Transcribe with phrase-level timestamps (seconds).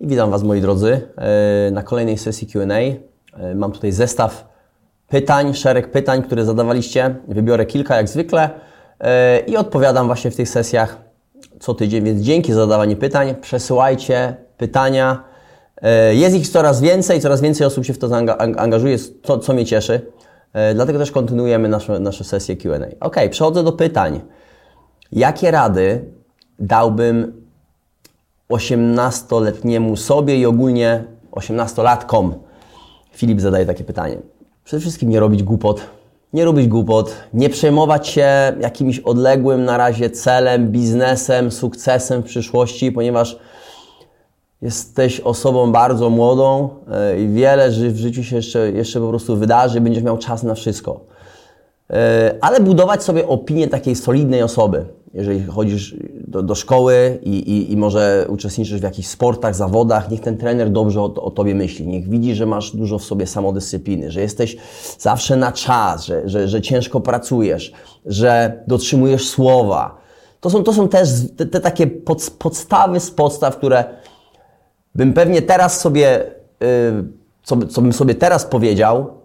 [0.00, 2.74] I witam Was moi drodzy e, na kolejnej sesji Q&A.
[2.74, 4.48] E, mam tutaj zestaw
[5.08, 7.14] pytań, szereg pytań, które zadawaliście.
[7.28, 8.50] Wybiorę kilka jak zwykle
[9.00, 10.98] e, i odpowiadam właśnie w tych sesjach
[11.60, 13.34] co tydzień, więc dzięki za zadawanie pytań.
[13.40, 15.24] Przesyłajcie pytania.
[16.10, 20.00] Jest ich coraz więcej, coraz więcej osób się w to angażuje, co, co mnie cieszy.
[20.74, 23.06] Dlatego też kontynuujemy nasze, nasze sesje Q&A.
[23.06, 24.20] Ok, przechodzę do pytań.
[25.12, 26.04] Jakie rady
[26.58, 27.40] dałbym
[28.50, 32.32] 18-letniemu sobie i ogólnie 18-latkom?
[33.12, 34.16] Filip zadaje takie pytanie.
[34.64, 35.80] Przede wszystkim nie robić głupot.
[36.32, 42.92] Nie robić głupot, nie przejmować się jakimś odległym na razie celem, biznesem, sukcesem w przyszłości,
[42.92, 43.38] ponieważ
[44.62, 49.80] jesteś osobą bardzo młodą e, i wiele w życiu się jeszcze, jeszcze po prostu wydarzy,
[49.80, 51.00] będziesz miał czas na wszystko.
[51.90, 55.96] E, ale budować sobie opinię takiej solidnej osoby jeżeli chodzisz
[56.28, 60.70] do, do szkoły i, i, i, może uczestniczysz w jakichś sportach, zawodach, niech ten trener
[60.70, 61.88] dobrze o, o, Tobie myśli.
[61.88, 64.56] Niech widzi, że masz dużo w sobie samodyscypliny, że jesteś
[64.98, 67.72] zawsze na czas, że, że, że ciężko pracujesz,
[68.06, 70.00] że dotrzymujesz słowa.
[70.40, 73.84] To są, to są też te, te takie pod, podstawy z podstaw, które
[74.94, 76.24] bym pewnie teraz sobie,
[76.60, 76.66] yy,
[77.42, 79.19] co, co bym sobie teraz powiedział,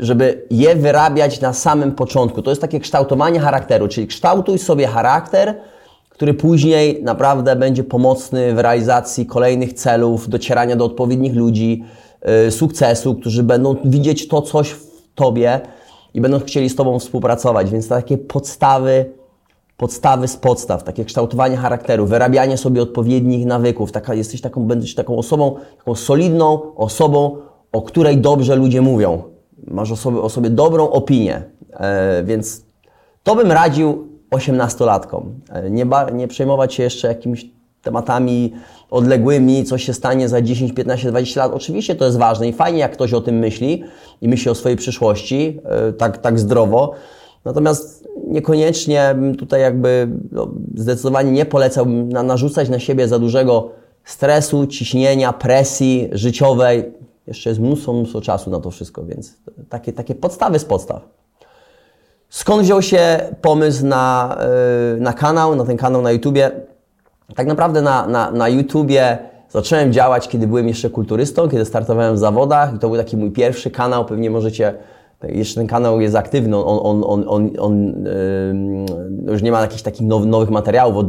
[0.00, 2.42] żeby je wyrabiać na samym początku.
[2.42, 5.54] To jest takie kształtowanie charakteru, czyli kształtuj sobie charakter,
[6.20, 11.84] który później naprawdę będzie pomocny w realizacji kolejnych celów, docierania do odpowiednich ludzi,
[12.22, 15.60] e, sukcesu, którzy będą widzieć to coś w Tobie
[16.14, 17.70] i będą chcieli z Tobą współpracować.
[17.70, 19.04] Więc takie podstawy,
[19.76, 23.92] podstawy z podstaw, takie kształtowanie charakteru, wyrabianie sobie odpowiednich nawyków.
[23.92, 27.36] Taka, jesteś taką, będziesz taką osobą, taką solidną osobą,
[27.72, 29.22] o której dobrze ludzie mówią.
[29.66, 32.64] Masz o sobie, o sobie dobrą opinię, e, więc
[33.22, 35.34] to bym radził osiemnastolatkom.
[35.50, 37.46] E, nie, nie przejmować się jeszcze jakimiś
[37.82, 38.52] tematami
[38.90, 41.52] odległymi, co się stanie za 10, 15, 20 lat.
[41.52, 43.84] Oczywiście to jest ważne i fajnie, jak ktoś o tym myśli
[44.20, 46.92] i myśli o swojej przyszłości e, tak, tak zdrowo.
[47.44, 53.70] Natomiast niekoniecznie tutaj jakby no, zdecydowanie nie polecałbym na, narzucać na siebie za dużego
[54.04, 56.84] stresu, ciśnienia, presji życiowej.
[57.26, 59.34] Jeszcze jest mnóstwo, mnóstwo czasu na to wszystko, więc
[59.68, 61.02] takie, takie podstawy z podstaw.
[62.28, 64.36] Skąd wziął się pomysł na,
[64.94, 66.50] yy, na kanał, na ten kanał na YouTubie?
[67.34, 69.18] Tak naprawdę na, na, na YouTubie
[69.50, 73.30] zacząłem działać, kiedy byłem jeszcze kulturystą, kiedy startowałem w zawodach i to był taki mój
[73.30, 74.04] pierwszy kanał.
[74.04, 74.74] Pewnie możecie,
[75.22, 78.04] jeszcze ten kanał jest aktywny, on, on, on, on,
[79.26, 81.06] yy, już nie ma jakichś takich now, nowych materiałów od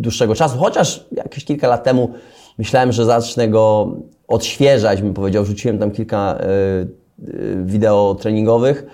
[0.00, 2.10] dłuższego czasu, chociaż jakieś kilka lat temu
[2.58, 3.92] myślałem, że zacznę go
[4.28, 5.44] odświeżać, bym powiedział.
[5.44, 6.86] Rzuciłem tam kilka e, e,
[7.64, 8.86] wideo treningowych.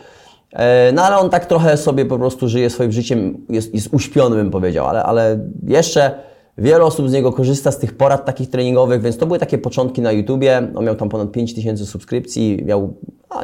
[0.52, 4.36] E, no ale on tak trochę sobie po prostu żyje swoim życiem, jest, jest uśpiony
[4.36, 6.14] bym powiedział, ale, ale jeszcze
[6.58, 10.02] wiele osób z niego korzysta z tych porad takich treningowych, więc to były takie początki
[10.02, 10.68] na YouTubie.
[10.74, 12.94] On miał tam ponad 5000 subskrypcji, miał
[13.30, 13.42] a,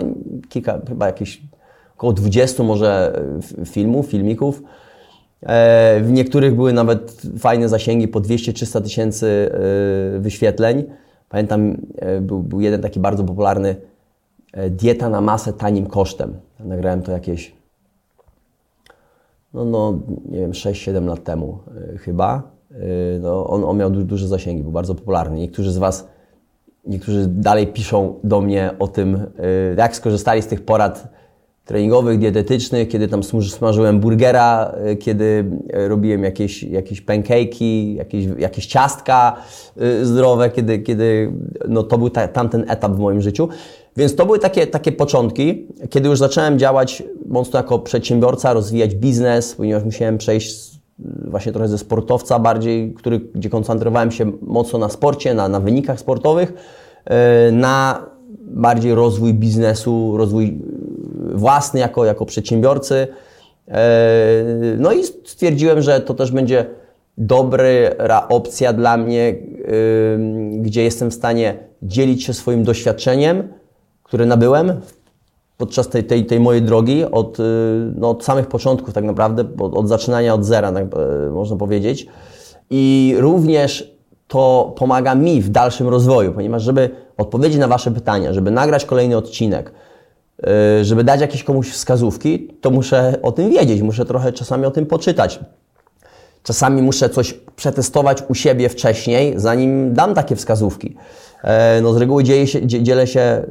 [0.49, 1.43] kilka, chyba jakieś
[1.97, 3.21] około 20 może
[3.65, 4.63] filmów, filmików.
[6.01, 9.51] W niektórych były nawet fajne zasięgi po 200-300 tysięcy
[10.19, 10.85] wyświetleń.
[11.31, 13.77] Pamiętam, e, był, był jeden taki bardzo popularny
[14.53, 16.35] e, dieta na masę tanim kosztem.
[16.61, 17.55] Nagrałem to jakieś,
[19.55, 19.99] no, no
[20.29, 21.59] nie wiem, 6-7 lat temu
[21.95, 22.43] e, chyba.
[23.21, 25.39] No, on, on miał du duże zasięgi, był bardzo popularny.
[25.39, 26.09] Niektórzy z Was,
[26.87, 29.27] niektórzy dalej piszą do mnie o tym,
[29.77, 31.09] jak skorzystali z tych porad
[31.71, 38.67] treningowych, dietetycznych, kiedy tam smażyłem burgera, y, kiedy y, robiłem jakieś, jakieś pancake'i, jakieś, jakieś
[38.67, 39.37] ciastka
[39.83, 41.33] y, zdrowe, kiedy, kiedy
[41.69, 43.49] no to był ta, tamten etap w moim życiu.
[43.97, 49.55] Więc to były takie, takie początki, kiedy już zacząłem działać mocno jako przedsiębiorca, rozwijać biznes,
[49.55, 50.81] ponieważ musiałem przejść
[51.25, 56.01] właśnie trochę ze sportowca bardziej, który, gdzie koncentrowałem się mocno na sporcie, na, na wynikach
[56.01, 56.53] sportowych,
[57.53, 58.07] na
[58.51, 60.59] bardziej rozwój biznesu, rozwój
[61.35, 63.09] własny jako, jako przedsiębiorcy.
[63.69, 63.85] E,
[64.79, 66.67] no i stwierdziłem, że to też będzie
[67.19, 69.35] dobra opcja dla mnie,
[70.53, 73.49] gdzie jestem w stanie dzielić się swoim doświadczeniem,
[74.03, 74.81] które nabyłem
[75.61, 77.43] podczas tej, tej, tej mojej drogi od, y,
[77.97, 82.07] no, od samych początków tak naprawdę, od, od zaczynania od zera, tak, e, można powiedzieć.
[82.71, 83.95] I również
[84.29, 89.17] to pomaga mi w dalszym rozwoju, ponieważ żeby odpowiedzieć na Wasze pytania, żeby nagrać kolejny
[89.17, 89.73] odcinek,
[90.83, 94.87] żeby dać jakieś komuś wskazówki, to muszę o tym wiedzieć, muszę trochę czasami o tym
[94.87, 95.41] poczytać.
[96.43, 100.97] Czasami muszę coś przetestować u siebie wcześniej, zanim dam takie wskazówki.
[101.43, 103.43] E, no z reguły dzieje się, dzielę się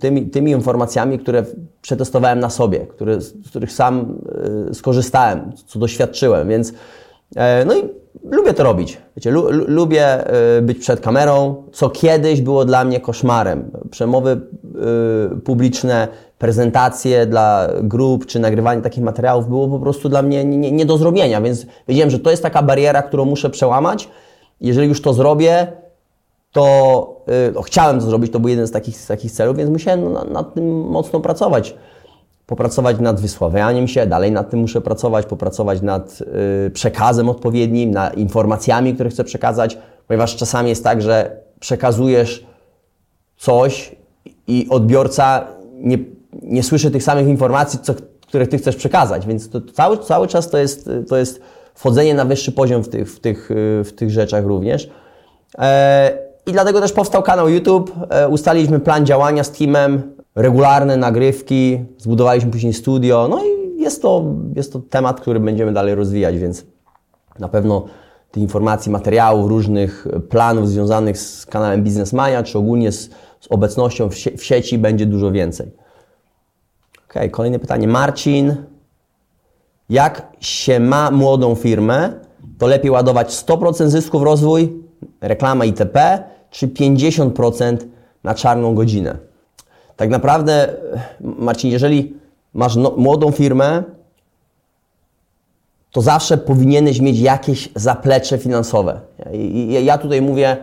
[0.00, 1.44] tymi, tymi informacjami, które
[1.82, 4.18] przetestowałem na sobie, które, z których sam
[4.70, 6.72] y, skorzystałem, co doświadczyłem, więc
[7.36, 7.82] e, no i
[8.30, 8.98] lubię to robić.
[9.16, 13.70] Wiecie, lu, lu, lubię y, być przed kamerą, co kiedyś było dla mnie koszmarem.
[13.90, 14.40] Przemowy
[15.36, 16.08] y, publiczne,
[16.38, 20.98] prezentacje dla grup czy nagrywanie takich materiałów było po prostu dla mnie nie, nie do
[20.98, 24.08] zrobienia, więc wiedziałem, że to jest taka bariera, którą muszę przełamać.
[24.60, 25.66] Jeżeli już to zrobię,
[26.52, 27.16] to
[27.48, 30.12] y, no, chciałem to zrobić, to był jeden z takich, z takich celów, więc musiałem
[30.12, 31.74] nad, nad tym mocno pracować
[32.48, 36.22] popracować nad wysławianiem się, dalej nad tym muszę pracować, popracować nad
[36.66, 42.46] y, przekazem odpowiednim, nad informacjami, które chcę przekazać, ponieważ czasami jest tak, że przekazujesz
[43.36, 43.96] coś
[44.46, 45.98] i odbiorca nie,
[46.42, 47.94] nie słyszy tych samych informacji, co,
[48.28, 51.40] które Ty chcesz przekazać, więc to, cały, cały czas to jest, to jest
[51.74, 54.90] wchodzenie na wyższy poziom w tych, w tych, y, w tych rzeczach również.
[55.58, 57.92] E, I dlatego też powstał kanał YouTube.
[58.10, 60.02] E, ustaliliśmy plan działania z teamem,
[60.34, 64.24] regularne nagrywki, zbudowaliśmy później studio, no i jest to,
[64.56, 66.66] jest to temat, który będziemy dalej rozwijać, więc
[67.38, 67.84] na pewno
[68.30, 73.10] tych informacji, materiałów, różnych planów związanych z kanałem Biznesmania, czy ogólnie z,
[73.40, 75.70] z obecnością w, sie w, sieci będzie dużo więcej.
[77.10, 77.88] Ok, kolejne pytanie.
[77.88, 78.56] Marcin,
[79.88, 82.12] jak się ma młodą firmę,
[82.58, 84.82] to lepiej ładować 100% zysku w rozwój,
[85.20, 87.76] reklama itp., czy 50%
[88.24, 89.28] na czarną godzinę?
[89.98, 90.76] tak naprawdę,
[91.20, 92.14] Marcin, jeżeli
[92.54, 93.82] masz no, młodą firmę,
[95.90, 99.00] to zawsze powinieneś mieć jakieś zaplecze finansowe.
[99.32, 100.56] I, ja tutaj mówię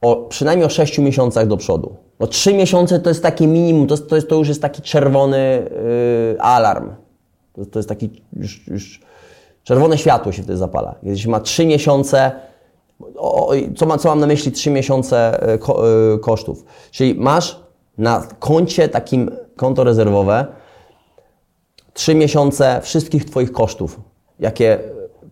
[0.00, 1.96] o przynajmniej o 6 miesiącach do przodu.
[2.20, 5.70] No 3 miesiące to jest takie minimum, to, to, jest, to już jest taki czerwony
[6.32, 6.90] yy, alarm.
[7.52, 9.00] To, to, jest taki już, już
[9.64, 10.94] czerwone światło się wtedy zapala.
[11.02, 12.32] Jeśli ma 3 miesiące,
[13.16, 16.64] o, co, ma, co mam na myśli 3 miesiące y, ko, yy, kosztów?
[16.90, 17.60] Czyli masz
[17.98, 20.46] na koncie takim konto rezerwowe
[21.96, 24.00] trzy miesiące wszystkich Twoich kosztów,
[24.40, 24.78] jakie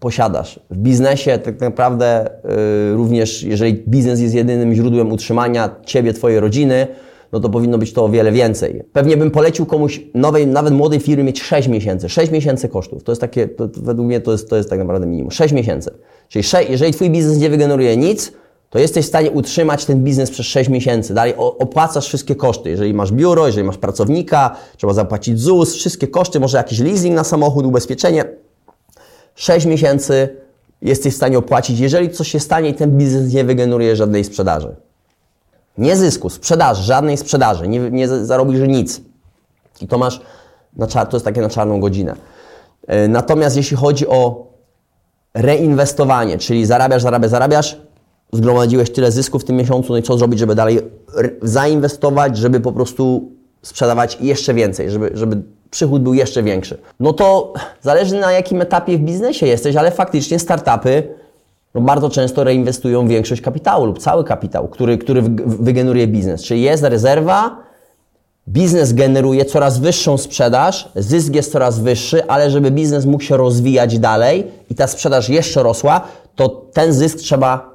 [0.05, 0.61] posiadasz.
[0.71, 6.87] W biznesie tak naprawdę yy, również, jeżeli biznes jest jedynym źródłem utrzymania Ciebie, Twojej rodziny,
[7.33, 8.83] no to powinno być to o wiele więcej.
[8.93, 12.09] Pewnie bym polecił komuś nowej, nawet młodej firmy mieć 6 miesięcy.
[12.09, 13.05] 6 miesięcy kosztów.
[13.05, 15.31] To jest takie, to, według mnie to jest, to jest tak naprawdę minimum.
[15.31, 15.91] 6 miesięcy.
[16.29, 18.33] Czyli 6, jeżeli Twój biznes nie wygeneruje nic,
[18.71, 21.15] to jesteś w stanie utrzymać ten biznes przez 6 miesięcy.
[21.15, 22.71] Dalej opłacasz wszystkie koszty.
[22.71, 27.25] Jeżeli masz biuro, jeżeli masz pracownika, trzeba zapłacić ZUS, wszystkie koszty, może jakiś leasing na
[27.25, 28.25] samochód, ubezpieczenie.
[29.35, 30.37] 6 miesięcy
[30.83, 34.75] jesteś w stanie opłacić, jeżeli coś się stanie i ten biznes nie wygeneruje żadnej sprzedaży.
[35.79, 39.01] Nie zysku, sprzedaży, żadnej sprzedaży, nie, nie zarobisz nic.
[39.81, 40.21] I to masz,
[40.77, 42.15] na czar- to jest takie na czarną godzinę.
[42.87, 44.47] E, natomiast jeśli chodzi o
[45.35, 47.81] reinwestowanie, czyli zarabiasz, zarabiasz, zarabiasz,
[48.33, 50.81] zgromadziłeś tyle zysku w tym miesiącu, no i co zrobić, żeby dalej
[51.43, 53.33] zainwestować, żeby po prostu
[53.63, 55.43] sprzedawać jeszcze więcej, żeby, żeby
[55.75, 56.79] przychód był jeszcze większy.
[57.01, 61.03] No to zależy na jakim etapie w biznesie jesteś, ale faktycznie startupy
[61.75, 66.43] no bardzo często reinwestują większość kapitału lub cały kapitał, który, który wygeneruje biznes.
[66.43, 67.57] Czyli jest rezerwa,
[68.49, 73.99] biznes generuje coraz wyższą sprzedaż, zysk jest coraz wyższy, ale żeby biznes mógł się rozwijać
[73.99, 76.01] dalej i ta sprzedaż jeszcze rosła,
[76.35, 77.74] to ten zysk trzeba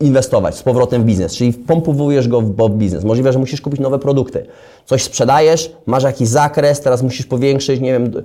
[0.00, 3.04] inwestować z powrotem w biznes, czyli pompowujesz go w biznes.
[3.04, 4.46] Możliwe, że musisz kupić nowe produkty.
[4.84, 8.18] Coś sprzedajesz, masz jakiś zakres, teraz musisz powiększyć, nie wiem, y,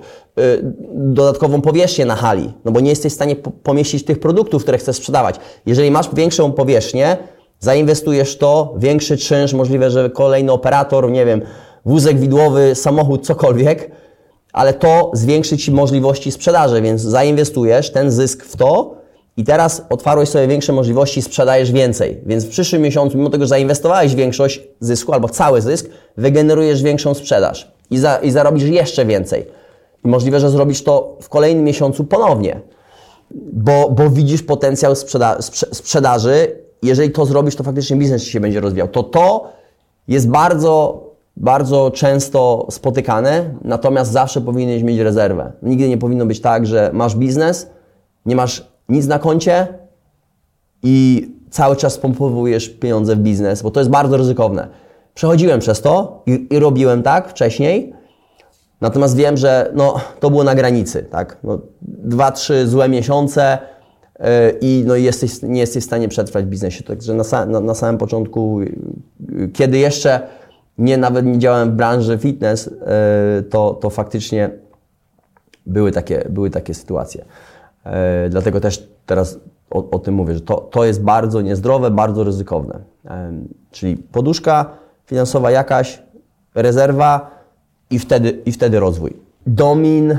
[0.94, 4.96] dodatkową powierzchnię na hali, no bo nie jesteś w stanie pomieścić tych produktów, które chcesz
[4.96, 5.36] sprzedawać.
[5.66, 7.16] Jeżeli masz większą powierzchnię,
[7.60, 11.42] zainwestujesz to, większy czynsz, możliwe, że kolejny operator, nie wiem,
[11.84, 13.90] wózek widłowy, samochód, cokolwiek,
[14.52, 19.01] ale to zwiększy Ci możliwości sprzedaży, więc zainwestujesz ten zysk w to,
[19.36, 22.20] i teraz otwarłeś sobie większe możliwości, sprzedajesz więcej.
[22.26, 27.14] Więc w przyszłym miesiącu, mimo tego, że zainwestowałeś większość zysku albo cały zysk, wygenerujesz większą
[27.14, 29.46] sprzedaż i, za, i zarobisz jeszcze więcej.
[30.04, 32.60] I możliwe, że zrobisz to w kolejnym miesiącu ponownie,
[33.52, 36.62] bo, bo widzisz potencjał sprzeda sprze sprzedaży.
[36.82, 38.88] Jeżeli to zrobisz, to faktycznie biznes się będzie rozwijał.
[38.88, 39.52] To to
[40.08, 41.04] jest bardzo,
[41.36, 45.52] bardzo często spotykane, natomiast zawsze powinieneś mieć rezerwę.
[45.62, 47.70] Nigdy nie powinno być tak, że masz biznes,
[48.26, 49.66] nie masz nic na koncie
[50.82, 54.68] i cały czas pompowujesz pieniądze w biznes, bo to jest bardzo ryzykowne.
[55.14, 57.92] Przechodziłem przez to i, i robiłem tak wcześniej,
[58.80, 61.02] natomiast wiem, że no, to było na granicy.
[61.10, 61.38] Tak?
[61.44, 63.58] No, dwa, trzy złe miesiące
[64.18, 64.26] yy,
[64.60, 66.84] i no, jesteś, nie jesteś w stanie przetrwać w biznesie.
[66.84, 70.20] Także na, na, na samym początku, yy, kiedy jeszcze
[70.78, 74.50] nie nawet nie działałem w branży fitness, yy, to, to faktycznie
[75.66, 77.24] były takie, były takie sytuacje.
[77.84, 79.38] E, dlatego też teraz
[79.70, 82.78] o, o, tym mówię, że to, to jest bardzo niezdrowe, bardzo ryzykowne.
[83.04, 83.32] E,
[83.70, 84.70] czyli poduszka
[85.06, 86.02] finansowa jakaś,
[86.54, 87.30] rezerwa
[87.90, 89.16] i wtedy, i wtedy rozwój.
[89.46, 90.18] Domin,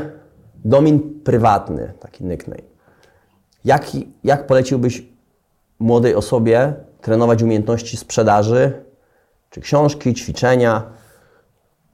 [0.66, 2.62] domin prywatny, taki nickname.
[3.66, 3.86] Jak,
[4.24, 5.04] jak poleciłbyś
[5.80, 8.84] młodej osobie trenować umiejętności sprzedaży,
[9.50, 10.84] czy książki, ćwiczenia?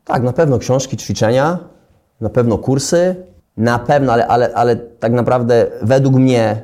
[0.05, 1.59] Tak, na pewno książki, ćwiczenia,
[2.21, 3.15] na pewno kursy,
[3.59, 6.61] na pewno, ale, ale, ale tak naprawdę według mnie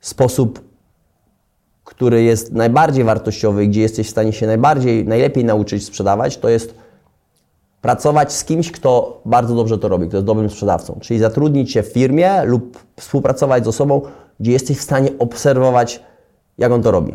[0.00, 0.60] sposób,
[1.84, 6.74] który jest najbardziej wartościowy, gdzie jesteś w stanie się najbardziej, najlepiej nauczyć sprzedawać, to jest
[7.80, 10.98] pracować z kimś, kto bardzo dobrze to robi, kto jest dobrym sprzedawcą.
[11.00, 14.02] Czyli zatrudnić się w firmie lub współpracować z osobą,
[14.40, 16.02] gdzie jesteś w stanie obserwować,
[16.58, 17.14] jak on to robi.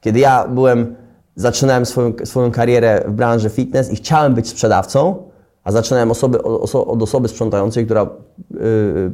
[0.00, 0.96] Kiedy ja byłem,
[1.36, 5.26] zaczynałem swoją, swoją karierę w branży fitness i chciałem być sprzedawcą,
[5.66, 8.06] a zaczynałem osoby, od osoby sprzątającej, która
[8.50, 9.10] yy,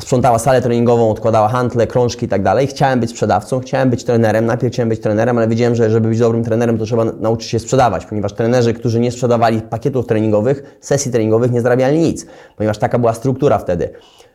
[0.00, 2.66] sprzątała salę treningową, odkładała hantle, krążki i tak dalej.
[2.66, 4.46] Chciałem być sprzedawcą, chciałem być trenerem.
[4.46, 7.58] Najpierw chciałem być trenerem, ale wiedziałem, że żeby być dobrym trenerem, to trzeba nauczyć się
[7.58, 12.98] sprzedawać, ponieważ trenerzy, którzy nie sprzedawali pakietów treningowych, sesji treningowych, nie zarabiali nic, ponieważ taka
[12.98, 13.90] była struktura wtedy.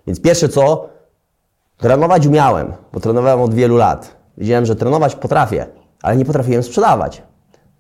[0.08, 0.90] Więc pierwsze co,
[1.78, 4.16] trenować umiałem, bo trenowałem od wielu lat.
[4.38, 5.66] Wiedziałem, że trenować potrafię,
[6.02, 7.22] ale nie potrafiłem sprzedawać.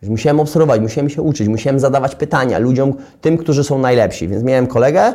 [0.03, 4.27] Musiałem obserwować, musiałem się uczyć, musiałem zadawać pytania ludziom, tym, którzy są najlepsi.
[4.27, 5.13] Więc miałem kolegę,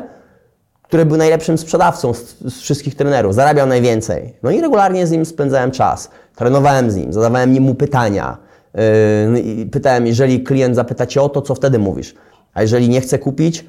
[0.82, 4.34] który był najlepszym sprzedawcą z, z, wszystkich trenerów, zarabiał najwięcej.
[4.42, 6.10] No i regularnie z nim spędzałem czas.
[6.36, 8.38] Trenowałem z nim, zadawałem mu pytania.
[8.74, 12.14] Yy, pytałem, jeżeli klient zapyta Cię o to, co wtedy mówisz?
[12.54, 13.64] A jeżeli nie chce kupić,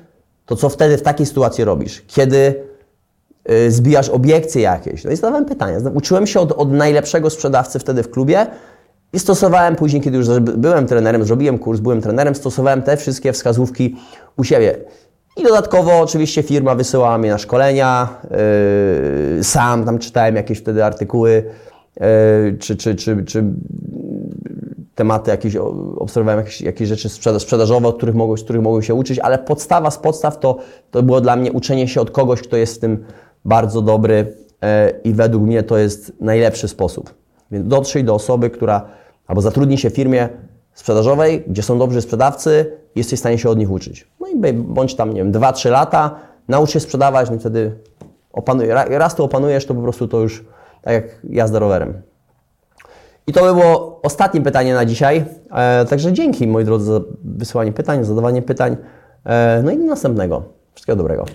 [0.46, 2.03] to co wtedy w takiej sytuacji robisz?
[2.08, 2.55] Kiedy
[3.50, 5.03] yy, zbijasz obiekcje jakieś?
[5.03, 5.77] No i zadawałem pytania.
[5.93, 8.48] Uczyłem się od, od najlepszego sprzedawcy wtedy w klubie
[9.13, 13.96] i stosowałem później, kiedy już byłem trenerem, zrobiłem kurs, byłem trenerem, stosowałem te wszystkie wskazówki
[14.38, 14.75] u siebie.
[15.38, 18.08] I dodatkowo oczywiście firma wysyłała mnie na szkolenia,
[19.38, 21.43] yy, sam tam czytałem jakieś wtedy artykuły,
[22.00, 23.43] yy, czy, czy, czy, czy
[24.96, 25.55] tematy jakieś,
[25.98, 29.91] obserwowałem jakieś, jakieś rzeczy sprzedażowe, od których mogłem, z których mogłem się uczyć, ale podstawa
[29.91, 30.58] z podstaw to,
[30.91, 33.05] to było dla mnie uczenie się od kogoś, kto jest w tym
[33.46, 34.67] bardzo dobry yy,
[35.03, 37.13] i według mnie to jest najlepszy sposób.
[37.51, 38.86] Więc dotrzyj do osoby, która
[39.27, 40.29] albo zatrudni się w firmie
[40.73, 44.07] sprzedażowej, gdzie są dobrzy sprzedawcy, jesteś w stanie się od nich uczyć.
[44.19, 46.15] No i bądź tam, nie wiem, 2-3 lata,
[46.47, 47.75] naucz się sprzedawać, no i wtedy
[48.33, 50.45] opanuj, raz to opanujesz, to po prostu to już
[50.81, 52.01] tak jak jazda rowerem.
[53.27, 55.25] I to by było ostatnie pytanie na dzisiaj.
[55.51, 58.77] E, także dzięki moi drodzy za wysyłanie pytań, zadawanie pytań.
[59.25, 60.43] E, no i do następnego.
[60.73, 61.25] Wszystkiego dobrego.